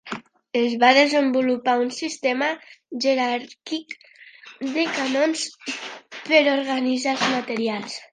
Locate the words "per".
6.31-6.41